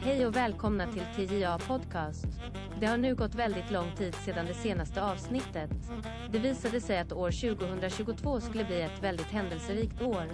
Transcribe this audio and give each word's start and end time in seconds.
Hej 0.00 0.26
och 0.26 0.36
välkomna 0.36 0.86
till 0.86 1.28
TJA 1.28 1.58
Podcast. 1.58 2.26
Det 2.80 2.86
har 2.86 2.96
nu 2.96 3.14
gått 3.14 3.34
väldigt 3.34 3.70
lång 3.70 3.92
tid 3.96 4.14
sedan 4.14 4.46
det 4.46 4.54
senaste 4.54 5.02
avsnittet. 5.02 5.70
Det 6.30 6.38
visade 6.38 6.80
sig 6.80 6.98
att 6.98 7.12
år 7.12 7.56
2022 7.56 8.40
skulle 8.40 8.64
bli 8.64 8.82
ett 8.82 9.02
väldigt 9.02 9.26
händelserikt 9.30 10.02
år. 10.02 10.24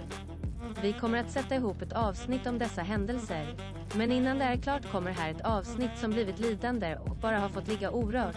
Vi 0.81 0.93
kommer 0.93 1.19
att 1.19 1.31
sätta 1.31 1.55
ihop 1.55 1.81
ett 1.81 1.93
avsnitt 1.93 2.47
om 2.47 2.57
dessa 2.57 2.81
händelser. 2.81 3.55
Men 3.95 4.11
innan 4.11 4.37
det 4.37 4.45
är 4.45 4.57
klart 4.57 4.91
kommer 4.91 5.11
här 5.11 5.31
ett 5.31 5.45
avsnitt 5.45 5.97
som 5.97 6.11
blivit 6.11 6.39
lidande 6.39 6.95
och 6.95 7.15
bara 7.15 7.39
har 7.39 7.49
fått 7.49 7.67
ligga 7.67 7.91
orört. 7.91 8.35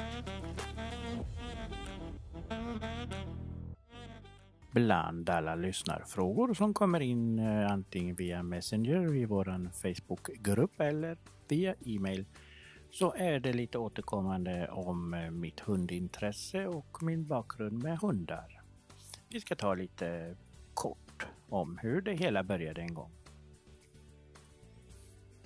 Bland 4.71 5.30
alla 5.30 5.55
lyssnarfrågor 5.55 6.55
som 6.55 6.75
kommer 6.75 7.01
in 7.01 7.39
eh, 7.39 7.73
antingen 7.73 8.16
via 8.16 8.43
Messenger 8.43 9.16
i 9.16 9.25
vår 9.25 9.71
Facebookgrupp 9.73 10.80
eller 10.80 11.16
via 11.48 11.74
e-mail 11.87 12.27
så 12.91 13.15
är 13.15 13.41
det 13.41 13.52
lite 13.52 13.79
återkommande 13.79 14.69
om 14.69 15.15
eh, 15.15 15.30
mitt 15.30 15.60
hundintresse 15.60 16.66
och 16.66 17.02
min 17.02 17.27
bakgrund 17.27 17.83
med 17.83 17.98
hundar. 17.98 18.62
Vi 19.29 19.41
ska 19.41 19.57
ta 19.57 19.74
lite 19.74 20.37
kort 20.74 21.27
om 21.48 21.79
hur 21.82 22.01
det 22.01 22.15
hela 22.15 22.43
började 22.43 22.80
en 22.80 22.95
gång. 22.95 23.10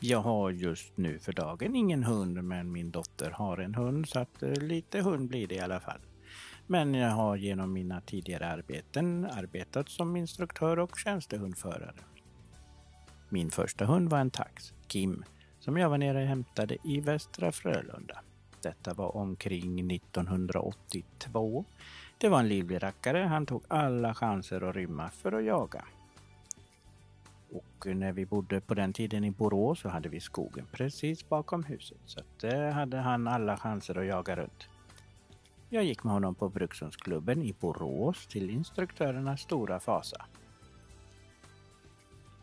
Jag 0.00 0.18
har 0.18 0.50
just 0.50 0.96
nu 0.96 1.18
för 1.18 1.32
dagen 1.32 1.76
ingen 1.76 2.04
hund 2.04 2.44
men 2.44 2.72
min 2.72 2.90
dotter 2.90 3.30
har 3.30 3.58
en 3.58 3.74
hund 3.74 4.08
så 4.08 4.18
att 4.18 4.42
eh, 4.42 4.52
lite 4.52 5.00
hund 5.00 5.28
blir 5.28 5.46
det 5.46 5.54
i 5.54 5.60
alla 5.60 5.80
fall. 5.80 6.00
Men 6.72 6.94
jag 6.94 7.10
har 7.10 7.36
genom 7.36 7.72
mina 7.72 8.00
tidigare 8.00 8.46
arbeten 8.46 9.24
arbetat 9.24 9.88
som 9.88 10.16
instruktör 10.16 10.78
och 10.78 10.98
tjänstehundförare. 10.98 11.94
Min 13.28 13.50
första 13.50 13.84
hund 13.84 14.10
var 14.10 14.18
en 14.18 14.30
tax, 14.30 14.72
Kim, 14.86 15.24
som 15.60 15.76
jag 15.76 15.90
var 15.90 15.98
nere 15.98 16.22
och 16.22 16.28
hämtade 16.28 16.76
i 16.84 17.00
Västra 17.00 17.52
Frölunda. 17.52 18.20
Detta 18.62 18.94
var 18.94 19.16
omkring 19.16 19.90
1982. 19.90 21.64
Det 22.18 22.28
var 22.28 22.40
en 22.40 22.48
livlig 22.48 22.82
rackare. 22.82 23.18
Han 23.18 23.46
tog 23.46 23.62
alla 23.68 24.14
chanser 24.14 24.68
att 24.68 24.76
rymma 24.76 25.10
för 25.10 25.32
att 25.32 25.44
jaga. 25.44 25.84
Och 27.50 27.96
när 27.96 28.12
vi 28.12 28.26
bodde 28.26 28.60
på 28.60 28.74
den 28.74 28.92
tiden 28.92 29.24
i 29.24 29.30
Borås 29.30 29.80
så 29.80 29.88
hade 29.88 30.08
vi 30.08 30.20
skogen 30.20 30.66
precis 30.72 31.28
bakom 31.28 31.64
huset. 31.64 31.98
Så 32.04 32.20
där 32.40 32.68
eh, 32.68 32.72
hade 32.72 32.96
han 32.96 33.28
alla 33.28 33.56
chanser 33.56 33.98
att 33.98 34.06
jaga 34.06 34.36
runt. 34.36 34.68
Jag 35.74 35.84
gick 35.84 36.04
med 36.04 36.12
honom 36.12 36.34
på 36.34 36.48
Brukshundsklubben 36.48 37.42
i 37.42 37.54
Borås 37.60 38.26
till 38.26 38.50
instruktörernas 38.50 39.40
stora 39.40 39.80
fasa. 39.80 40.26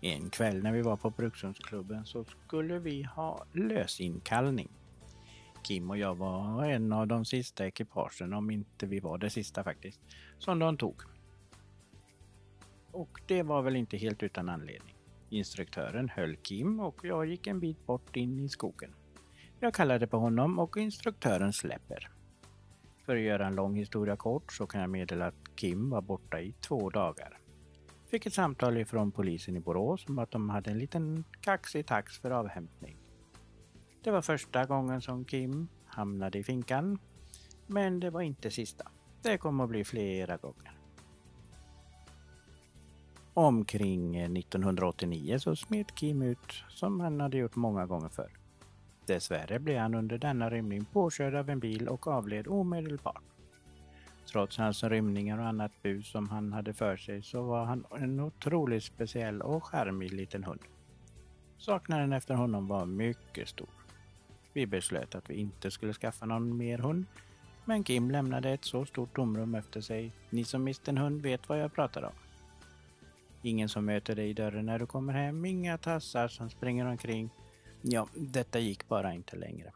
En 0.02 0.30
kväll 0.30 0.64
när 0.64 0.72
vi 0.72 0.82
var 0.82 0.98
på 0.98 1.10
Brukshundsklubben 1.10 2.06
så 2.06 2.26
skulle 2.26 2.80
vi 2.80 3.04
ha 3.04 3.46
lösinkallning. 3.54 4.70
Kim 5.64 5.90
och 5.90 5.98
jag 5.98 6.16
var 6.16 6.66
en 6.66 6.94
av 6.94 7.08
de 7.08 7.26
sista 7.26 7.66
ekipagen, 7.68 8.34
om 8.34 8.50
inte 8.50 8.86
vi 8.86 9.00
var 9.00 9.18
det 9.18 9.30
sista 9.30 9.64
faktiskt, 9.64 10.00
som 10.38 10.60
de 10.60 10.78
tog. 10.78 11.02
Och 12.92 13.22
det 13.28 13.44
var 13.44 13.62
väl 13.62 13.76
inte 13.76 13.98
helt 13.98 14.24
utan 14.24 14.50
anledning. 14.50 14.96
Instruktören 15.30 16.10
höll 16.10 16.36
Kim 16.36 16.80
och 16.80 17.00
jag 17.04 17.26
gick 17.26 17.48
en 17.48 17.60
bit 17.60 17.86
bort 17.86 18.16
in 18.16 18.40
i 18.40 18.50
skogen. 18.50 18.94
Jag 19.60 19.74
kallade 19.74 20.08
på 20.08 20.18
honom 20.18 20.60
och 20.60 20.78
instruktören 20.78 21.54
släpper. 21.54 22.19
För 23.10 23.16
att 23.16 23.22
göra 23.22 23.48
en 23.48 23.56
lång 23.56 23.76
historia 23.76 24.16
kort 24.16 24.54
så 24.54 24.68
kan 24.68 24.82
jag 24.82 24.90
meddela 24.90 25.28
att 25.28 25.56
Kim 25.56 25.90
var 25.90 26.02
borta 26.02 26.40
i 26.40 26.54
två 26.60 26.90
dagar. 26.90 27.40
Fick 28.08 28.26
ett 28.26 28.34
samtal 28.34 28.78
ifrån 28.78 29.12
polisen 29.12 29.56
i 29.56 29.60
Borås 29.60 30.06
om 30.08 30.20
att 30.20 30.32
de 30.32 30.50
hade 30.50 30.72
en 30.72 30.80
liten 30.80 31.24
kaxig 31.42 31.86
tax 31.86 32.18
för 32.18 32.32
avhämtning. 32.32 32.98
Det 34.04 34.12
var 34.12 34.22
första 34.22 34.66
gången 34.66 35.02
som 35.02 35.26
Kim 35.26 35.68
hamnade 35.86 36.38
i 36.38 36.44
finkan. 36.44 37.00
Men 37.68 38.00
det 38.00 38.10
var 38.10 38.22
inte 38.22 38.52
sista. 38.52 38.92
Det 39.22 39.38
kommer 39.38 39.64
att 39.64 39.70
bli 39.70 39.84
flera 39.84 40.38
gånger. 40.38 40.78
Omkring 43.34 44.16
1989 44.38 45.40
så 45.40 45.56
smet 45.56 45.96
Kim 45.96 46.22
ut 46.22 46.64
som 46.70 47.00
han 47.00 47.22
hade 47.22 47.38
gjort 47.38 47.56
många 47.56 47.86
gånger 47.86 48.10
förr. 48.10 48.39
Dessvärre 49.10 49.60
blev 49.60 49.80
han 49.80 49.96
under 49.96 50.18
denna 50.18 50.50
rymning 50.50 50.86
påkörd 50.86 51.36
av 51.36 51.50
en 51.50 51.60
bil 51.60 51.88
och 51.88 52.08
avled 52.08 52.48
omedelbart. 52.48 53.24
Trots 54.32 54.58
hans 54.58 54.84
rymningar 54.84 55.38
och 55.38 55.46
annat 55.46 55.72
bus 55.82 56.12
som 56.12 56.30
han 56.30 56.54
hade 56.54 56.74
för 56.74 56.98
sig 56.98 57.22
så 57.22 57.44
var 57.44 57.66
han 57.66 57.86
en 57.92 58.20
otroligt 58.20 58.84
speciell 58.84 59.42
och 59.42 59.64
charmig 59.64 60.14
liten 60.14 60.44
hund. 60.44 60.60
Saknaden 61.58 62.14
efter 62.14 62.34
honom 62.34 62.68
var 62.68 62.86
mycket 62.86 63.48
stor. 63.48 63.70
Vi 64.54 64.66
beslöt 64.68 65.16
att 65.16 65.30
vi 65.30 65.36
inte 65.36 65.72
skulle 65.72 65.94
skaffa 65.94 66.26
någon 66.26 66.58
mer 66.58 66.78
hund, 66.78 67.06
men 67.66 67.84
Kim 67.84 68.12
lämnade 68.12 68.50
ett 68.50 68.66
så 68.66 68.86
stort 68.86 69.16
tomrum 69.16 69.56
efter 69.56 69.82
sig. 69.82 70.12
Ni 70.30 70.44
som 70.44 70.64
mist 70.64 70.88
en 70.88 70.98
hund 70.98 71.22
vet 71.22 71.50
vad 71.50 71.60
jag 71.60 71.74
pratar 71.74 72.04
om. 72.04 72.14
Ingen 73.42 73.70
som 73.70 73.86
möter 73.86 74.16
dig 74.16 74.30
i 74.30 74.34
dörren 74.34 74.66
när 74.66 74.80
du 74.80 74.86
kommer 74.86 75.14
hem, 75.14 75.46
inga 75.46 75.78
tassar 75.78 76.28
som 76.28 76.50
springer 76.50 76.86
omkring 76.86 77.30
Ja, 77.82 78.08
detta 78.16 78.60
gick 78.60 78.88
bara 78.88 79.14
inte 79.14 79.36
längre. 79.36 79.72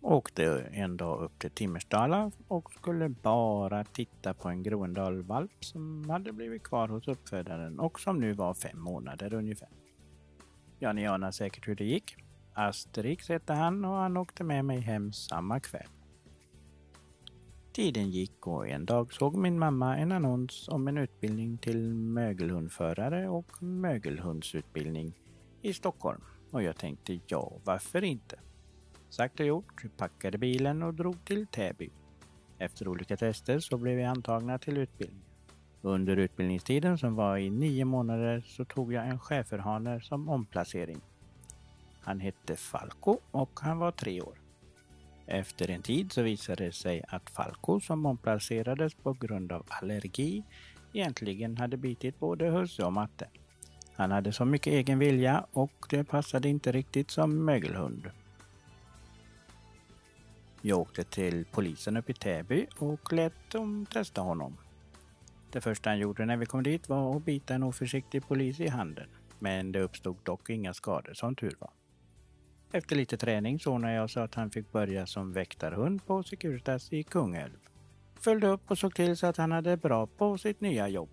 Åkte 0.00 0.68
en 0.72 0.96
dag 0.96 1.22
upp 1.22 1.38
till 1.38 1.50
Timmersdala 1.50 2.30
och 2.48 2.72
skulle 2.72 3.08
bara 3.08 3.84
titta 3.84 4.34
på 4.34 4.48
en 4.48 4.62
Groendalvalp 4.62 5.64
som 5.64 6.10
hade 6.10 6.32
blivit 6.32 6.62
kvar 6.62 6.88
hos 6.88 7.08
uppfödaren 7.08 7.80
och 7.80 8.00
som 8.00 8.20
nu 8.20 8.32
var 8.32 8.54
fem 8.54 8.80
månader 8.80 9.34
ungefär. 9.34 9.68
Ja, 10.78 10.92
ni 10.92 11.06
anar 11.06 11.30
säkert 11.30 11.68
hur 11.68 11.74
det 11.74 11.84
gick. 11.84 12.16
Asterix 12.54 13.28
hette 13.28 13.52
han 13.52 13.84
och 13.84 13.96
han 13.96 14.16
åkte 14.16 14.44
med 14.44 14.64
mig 14.64 14.80
hem 14.80 15.12
samma 15.12 15.60
kväll. 15.60 15.88
Tiden 17.72 18.10
gick 18.10 18.46
och 18.46 18.68
en 18.68 18.86
dag 18.86 19.12
såg 19.12 19.36
min 19.36 19.58
mamma 19.58 19.96
en 19.96 20.12
annons 20.12 20.68
om 20.68 20.88
en 20.88 20.98
utbildning 20.98 21.58
till 21.58 21.94
mögelhundförare 21.94 23.28
och 23.28 23.62
mögelhundsutbildning 23.62 25.20
i 25.62 25.72
Stockholm 25.72 26.20
och 26.50 26.62
jag 26.62 26.76
tänkte 26.76 27.18
ja, 27.26 27.52
varför 27.64 28.04
inte? 28.04 28.36
Sagt 29.10 29.40
och 29.40 29.46
gjort, 29.46 29.84
vi 29.84 29.88
packade 29.88 30.38
bilen 30.38 30.82
och 30.82 30.94
drog 30.94 31.24
till 31.24 31.46
Täby. 31.46 31.90
Efter 32.58 32.88
olika 32.88 33.16
tester 33.16 33.60
så 33.60 33.76
blev 33.76 33.96
vi 33.96 34.04
antagna 34.04 34.58
till 34.58 34.76
utbildning. 34.76 35.24
Under 35.82 36.16
utbildningstiden 36.16 36.98
som 36.98 37.14
var 37.14 37.36
i 37.36 37.50
nio 37.50 37.84
månader 37.84 38.40
så 38.46 38.64
tog 38.64 38.92
jag 38.92 39.08
en 39.08 39.18
schäferhane 39.18 40.00
som 40.00 40.28
omplacering. 40.28 41.00
Han 42.00 42.20
hette 42.20 42.56
Falco 42.56 43.18
och 43.30 43.60
han 43.60 43.78
var 43.78 43.92
tre 43.92 44.20
år. 44.20 44.38
Efter 45.26 45.70
en 45.70 45.82
tid 45.82 46.12
så 46.12 46.22
visade 46.22 46.64
det 46.64 46.72
sig 46.72 47.04
att 47.08 47.30
Falco 47.30 47.80
som 47.80 48.06
omplacerades 48.06 48.94
på 48.94 49.12
grund 49.12 49.52
av 49.52 49.66
allergi 49.68 50.44
egentligen 50.92 51.56
hade 51.56 51.76
bitit 51.76 52.18
både 52.18 52.50
husse 52.50 52.84
och 52.84 52.92
matte. 52.92 53.28
Han 54.00 54.10
hade 54.10 54.32
så 54.32 54.44
mycket 54.44 54.72
egen 54.72 54.98
vilja 54.98 55.46
och 55.52 55.86
det 55.90 56.04
passade 56.04 56.48
inte 56.48 56.72
riktigt 56.72 57.10
som 57.10 57.44
mögelhund. 57.44 58.10
Jag 60.60 60.78
åkte 60.78 61.04
till 61.04 61.44
polisen 61.50 61.96
uppe 61.96 62.12
i 62.12 62.14
Täby 62.14 62.66
och 62.78 63.12
lät 63.12 63.50
dem 63.50 63.86
testa 63.86 64.20
honom. 64.20 64.56
Det 65.52 65.60
första 65.60 65.90
han 65.90 65.98
gjorde 65.98 66.26
när 66.26 66.36
vi 66.36 66.46
kom 66.46 66.62
dit 66.62 66.88
var 66.88 67.16
att 67.16 67.24
bita 67.24 67.54
en 67.54 67.62
oförsiktig 67.62 68.28
polis 68.28 68.60
i 68.60 68.68
handen. 68.68 69.08
Men 69.38 69.72
det 69.72 69.80
uppstod 69.80 70.16
dock 70.22 70.50
inga 70.50 70.74
skador 70.74 71.14
som 71.14 71.36
tur 71.36 71.56
var. 71.58 71.70
Efter 72.72 72.96
lite 72.96 73.16
träning 73.16 73.58
så 73.58 73.72
ordnade 73.72 73.94
jag 73.94 74.10
så 74.10 74.20
att 74.20 74.34
han 74.34 74.50
fick 74.50 74.72
börja 74.72 75.06
som 75.06 75.32
väktarhund 75.32 76.06
på 76.06 76.22
Securitas 76.22 76.92
i 76.92 77.02
Kungälv. 77.02 77.58
Följde 78.20 78.46
upp 78.46 78.70
och 78.70 78.78
såg 78.78 78.94
till 78.94 79.16
så 79.16 79.26
att 79.26 79.36
han 79.36 79.52
hade 79.52 79.76
bra 79.76 80.06
på 80.06 80.38
sitt 80.38 80.60
nya 80.60 80.88
jobb. 80.88 81.10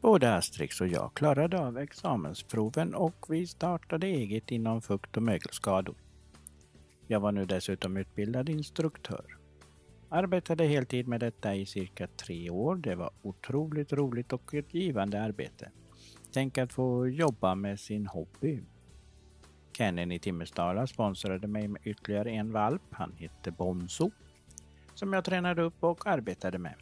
Både 0.00 0.34
Asterix 0.34 0.80
och 0.80 0.88
jag 0.88 1.14
klarade 1.14 1.58
av 1.58 1.78
examensproven 1.78 2.94
och 2.94 3.26
vi 3.28 3.46
startade 3.46 4.06
eget 4.06 4.50
inom 4.50 4.82
fukt 4.82 5.16
och 5.16 5.22
mögelskador. 5.22 5.96
Jag 7.06 7.20
var 7.20 7.32
nu 7.32 7.44
dessutom 7.44 7.96
utbildad 7.96 8.48
instruktör. 8.48 9.36
Arbetade 10.08 10.64
heltid 10.64 11.08
med 11.08 11.20
detta 11.20 11.54
i 11.54 11.66
cirka 11.66 12.06
tre 12.06 12.50
år. 12.50 12.76
Det 12.76 12.94
var 12.94 13.10
otroligt 13.22 13.92
roligt 13.92 14.32
och 14.32 14.54
ett 14.54 14.74
givande 14.74 15.22
arbete. 15.22 15.70
Tänk 16.32 16.58
att 16.58 16.72
få 16.72 17.08
jobba 17.08 17.54
med 17.54 17.80
sin 17.80 18.06
hobby. 18.06 18.62
Kennen 19.72 20.12
i 20.12 20.18
Timmersdala 20.18 20.86
sponsrade 20.86 21.46
mig 21.46 21.68
med 21.68 21.82
ytterligare 21.84 22.30
en 22.30 22.52
valp. 22.52 22.82
Han 22.90 23.12
hette 23.18 23.50
Bonzo. 23.50 24.10
Som 24.94 25.12
jag 25.12 25.24
tränade 25.24 25.62
upp 25.62 25.84
och 25.84 26.06
arbetade 26.06 26.58
med. 26.58 26.74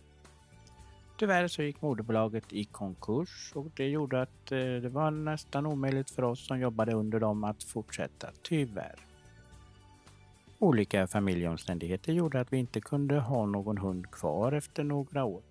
Tyvärr 1.16 1.49
så 1.49 1.62
gick 1.62 1.82
moderbolaget 1.82 2.52
i 2.52 2.64
konkurs 2.64 3.52
och 3.55 3.66
det 3.76 3.88
gjorde 3.88 4.22
att 4.22 4.52
eh, 4.52 4.58
det 4.58 4.88
var 4.88 5.11
nästan 5.11 5.66
omöjligt 5.66 6.11
för 6.11 6.22
oss 6.22 6.46
som 6.46 6.61
jobbade 6.61 6.94
under 6.94 7.20
dem 7.20 7.44
att 7.44 7.62
fortsätta, 7.62 8.31
tyvärr. 8.43 8.94
Olika 10.58 11.06
familjeomständigheter 11.06 12.12
gjorde 12.12 12.40
att 12.40 12.52
vi 12.52 12.56
inte 12.56 12.81
kunde 12.81 13.19
ha 13.19 13.46
någon 13.46 13.78
hund 13.78 14.11
kvar 14.11 14.52
efter 14.52 14.84
några 14.84 15.25
år. 15.25 15.43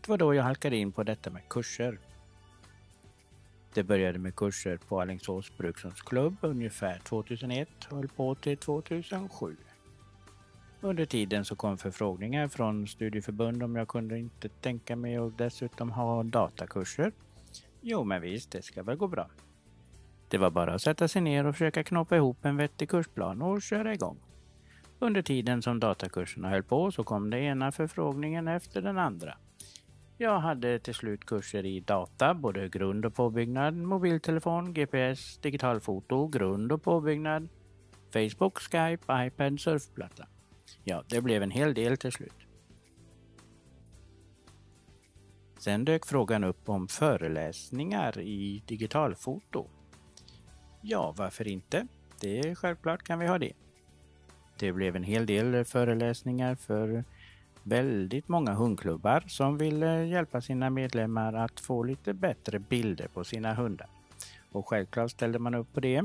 Det 0.00 0.08
var 0.08 0.18
då 0.18 0.34
jag 0.34 0.42
halkade 0.42 0.76
in 0.76 0.92
på 0.92 1.02
detta 1.02 1.30
med 1.30 1.48
kurser. 1.48 1.98
Det 3.74 3.82
började 3.82 4.18
med 4.18 4.36
kurser 4.36 4.76
på 4.76 5.00
Alingsås 5.00 5.56
brukshundsklubb 5.56 6.36
ungefär 6.40 6.98
2001 6.98 7.68
och 7.90 7.96
höll 7.96 8.08
på 8.08 8.34
till 8.34 8.56
2007. 8.56 9.56
Under 10.80 11.04
tiden 11.04 11.44
så 11.44 11.56
kom 11.56 11.78
förfrågningar 11.78 12.48
från 12.48 12.86
studieförbund 12.86 13.62
om 13.62 13.76
jag 13.76 13.88
kunde 13.88 14.18
inte 14.18 14.48
tänka 14.48 14.96
mig 14.96 15.16
att 15.16 15.38
dessutom 15.38 15.90
ha 15.90 16.22
datakurser. 16.22 17.12
Jo 17.80 18.04
men 18.04 18.22
visst, 18.22 18.50
det 18.50 18.62
ska 18.62 18.82
väl 18.82 18.96
gå 18.96 19.06
bra. 19.06 19.28
Det 20.28 20.38
var 20.38 20.50
bara 20.50 20.74
att 20.74 20.82
sätta 20.82 21.08
sig 21.08 21.22
ner 21.22 21.46
och 21.46 21.54
försöka 21.54 21.84
knåpa 21.84 22.16
ihop 22.16 22.44
en 22.44 22.56
vettig 22.56 22.88
kursplan 22.88 23.42
och 23.42 23.62
köra 23.62 23.94
igång. 23.94 24.16
Under 24.98 25.22
tiden 25.22 25.62
som 25.62 25.80
datakurserna 25.80 26.50
höll 26.50 26.62
på 26.62 26.92
så 26.92 27.04
kom 27.04 27.30
det 27.30 27.38
ena 27.38 27.72
förfrågningen 27.72 28.48
efter 28.48 28.82
den 28.82 28.98
andra. 28.98 29.34
Jag 30.16 30.38
hade 30.38 30.78
till 30.78 30.94
slut 30.94 31.24
kurser 31.24 31.66
i 31.66 31.80
data, 31.80 32.34
både 32.34 32.68
grund 32.68 33.06
och 33.06 33.14
påbyggnad, 33.14 33.74
mobiltelefon, 33.74 34.74
GPS, 34.74 35.38
digitalfoto, 35.38 36.28
grund 36.28 36.72
och 36.72 36.82
påbyggnad, 36.82 37.48
Facebook, 38.12 38.58
Skype, 38.58 39.26
iPad, 39.26 39.60
surfplatta. 39.60 40.26
Ja, 40.84 41.04
det 41.08 41.20
blev 41.20 41.42
en 41.42 41.50
hel 41.50 41.74
del 41.74 41.96
till 41.96 42.12
slut. 42.12 42.32
Sen 45.58 45.84
dök 45.84 46.06
frågan 46.06 46.44
upp 46.44 46.68
om 46.68 46.88
föreläsningar 46.88 48.18
i 48.18 48.62
digitalfoto. 48.66 49.66
Ja, 50.80 51.14
varför 51.16 51.48
inte? 51.48 51.86
Det 52.20 52.38
är 52.38 52.54
självklart 52.54 53.02
kan 53.02 53.18
vi 53.18 53.26
ha 53.26 53.38
det. 53.38 53.52
Det 54.58 54.72
blev 54.72 54.96
en 54.96 55.04
hel 55.04 55.26
del 55.26 55.64
föreläsningar 55.64 56.54
för 56.54 57.04
väldigt 57.62 58.28
många 58.28 58.54
hundklubbar 58.54 59.24
som 59.26 59.58
ville 59.58 60.04
hjälpa 60.04 60.40
sina 60.40 60.70
medlemmar 60.70 61.32
att 61.32 61.60
få 61.60 61.82
lite 61.82 62.14
bättre 62.14 62.58
bilder 62.58 63.08
på 63.08 63.24
sina 63.24 63.54
hundar. 63.54 63.88
Och 64.52 64.68
självklart 64.68 65.10
ställde 65.10 65.38
man 65.38 65.54
upp 65.54 65.72
på 65.72 65.80
det. 65.80 66.02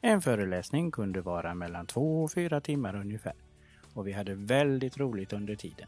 En 0.00 0.22
föreläsning 0.22 0.90
kunde 0.90 1.20
vara 1.20 1.54
mellan 1.54 1.86
två 1.86 2.24
och 2.24 2.32
fyra 2.32 2.60
timmar 2.60 2.96
ungefär. 2.96 3.45
Och 3.96 4.06
vi 4.06 4.12
hade 4.12 4.34
väldigt 4.34 4.98
roligt 4.98 5.32
under 5.32 5.54
tiden. 5.54 5.86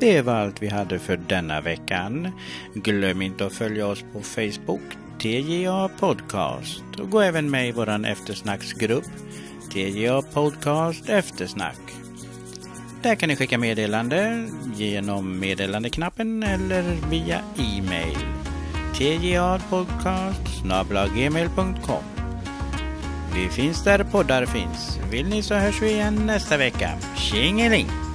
Det 0.00 0.22
var 0.22 0.34
allt 0.34 0.62
vi 0.62 0.68
hade 0.68 0.98
för 0.98 1.16
denna 1.16 1.60
veckan. 1.60 2.30
Glöm 2.74 3.22
inte 3.22 3.46
att 3.46 3.52
följa 3.52 3.86
oss 3.86 4.04
på 4.12 4.20
Facebook, 4.20 4.96
TJA 5.18 5.90
Podcast 5.98 7.00
och 7.00 7.10
gå 7.10 7.20
även 7.20 7.50
med 7.50 7.68
i 7.68 7.72
våran 7.72 8.04
eftersnacksgrupp 8.04 9.04
TJA 9.72 10.22
Podcast 10.22 11.08
Eftersnack. 11.08 11.80
Där 13.02 13.14
kan 13.14 13.28
ni 13.28 13.36
skicka 13.36 13.58
meddelande 13.58 14.48
genom 14.74 15.38
meddelandeknappen 15.38 16.42
eller 16.42 16.82
via 17.10 17.40
e-mail. 17.58 18.18
tjapodcast 18.94 20.64
vi 23.36 23.48
finns 23.48 23.84
där 23.84 24.04
poddar 24.04 24.46
finns. 24.46 24.98
Vill 25.10 25.28
ni 25.28 25.42
så 25.42 25.54
hörs 25.54 25.82
vi 25.82 25.90
igen 25.90 26.26
nästa 26.26 26.56
vecka. 26.56 26.90
Tjingeling! 27.16 28.05